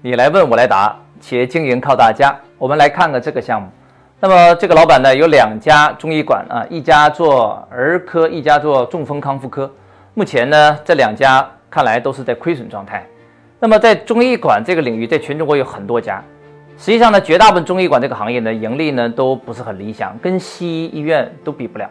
[0.00, 2.32] 你来问我来答，企业经营靠大家。
[2.56, 3.68] 我们来看看这个项目。
[4.20, 9.68] 那么这个老板呢有两家中医馆啊，一家做儿科，一家做中风康复科。
[10.14, 13.04] 目前呢这两家看来都是在亏损状态。
[13.58, 16.22] 那么在中医馆这个领域，在全中国有很多家。
[16.76, 21.90] 实际上呢，绝大部分中医馆这个行业呢，盈利呢都不是很理想，跟西医医院都比不了。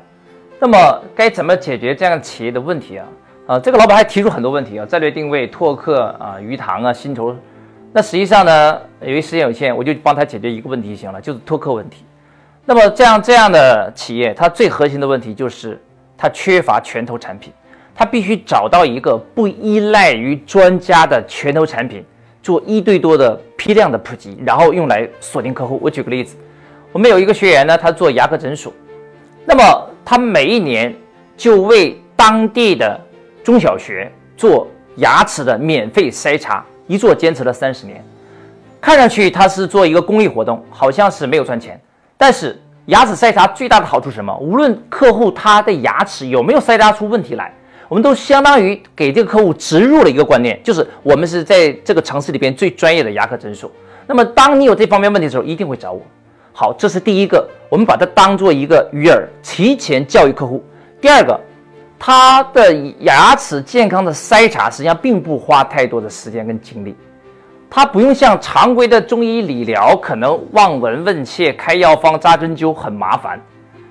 [0.59, 3.05] 那么该怎么解决这样企业的问题啊？
[3.47, 7.35] 啊，这个老板还提出很多问题啊，战略定位、拓客啊、鱼塘啊、薪酬。
[7.98, 12.05] 那实际上呢，由于时间有限，我就帮他解决一个问题就行了，就是拓客问题。
[12.63, 15.81] 那么这样这样的企业，它最核心的问题就是
[16.16, 17.52] 它缺乏拳头产品，
[17.95, 22.05] 它必须找到一个不依赖于专家的拳头产品。
[22.44, 25.79] 做一对多的批量的普及，然后用来锁定客户。
[25.82, 26.38] 我举个例子，
[26.91, 28.71] 我们有一个学员呢，他做牙科诊所，
[29.43, 30.95] 那么他每一年
[31.35, 33.02] 就为当地的
[33.43, 38.04] 中小学做牙齿的免费筛查，一做坚持了三十年。
[38.82, 41.79] 看上去他是做一个公益活动，好像是没有赚钱，
[42.18, 44.35] 但是牙齿筛查最大的好处是什么？
[44.38, 47.54] 无论客户他的牙齿有没有筛查出问题来。
[47.90, 53.72] 我们都相当于给这个客户植入了一个观念，就是我们是在这个城市里边最专业的牙科诊所。
[54.05, 56.01] 那么，当你有这方面问题的时候，一定会找我。
[56.51, 60.62] 好，这是第一个，我们把它当做一个鱼饵，提前教育客户。
[60.99, 61.40] 第二个，
[61.99, 66.95] 他的牙齿健康的筛查实际上并不花太多的时间跟精力，
[67.69, 73.41] 他不用像常规的中医理疗，可能望闻问切、开药方、扎针灸很麻烦，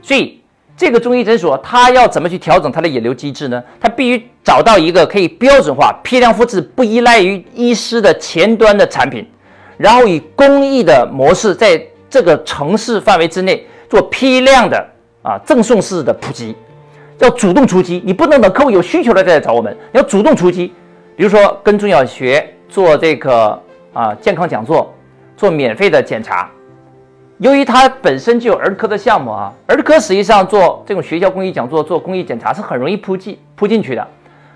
[0.02, 0.40] 所以。
[0.78, 3.64] 这个中医诊所，他要怎么去调整它的引流机制呢？
[3.80, 9.26] 他必须找到一个可以标准化、批量复制、不依赖于医师的前端的产品，
[9.78, 14.86] 然后以公益的模式，在这个城市范围之内做批量的
[15.22, 16.54] 啊赠送式的普及，
[17.18, 18.02] 要主动出击。
[18.04, 20.72] 你不能等客户有需求了再来找我们，你要主动出击。
[21.16, 23.60] 比如说跟中小学做这个
[23.92, 24.94] 啊健康讲座，
[25.36, 26.50] 做免费的检查。
[27.38, 34.06] 由于它本身就有儿科的项目啊，儿科实际上做这种学校公益讲座、做公益检查是很容易铺进铺进去的，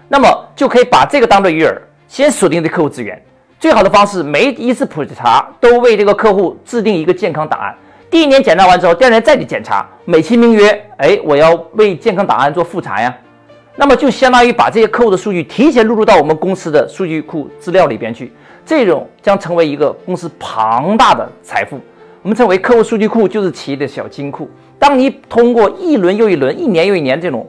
[0.09, 0.27] 那么
[0.57, 1.75] 就可以把这个当做鱼饵，
[2.09, 3.23] 先锁定这客户资源。
[3.59, 7.75] 最好的方式，每一次普查都为这个客户制定一个健康档案。
[8.11, 13.17] 第一年检查完之后，第二年再去检查，美其名曰，哎，我要为健康档案做复查呀。
[13.77, 18.33] 那么就相当于把这些客户的数据提前录入到我们公司的数据库资料里边去，
[18.67, 21.79] 这种将成为一个公司庞大的财富。
[22.23, 24.51] 我们称为客户数据库，就是企业的小金库。
[24.77, 27.49] 当你通过一轮又一轮、一年又一年这种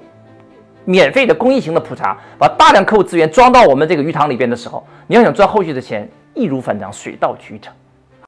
[0.86, 7.74] 免费的公益型的普查，把大量客户资源装到我们这个鱼塘里边的时候，你要想赚后续的钱，易如反掌，水到渠成。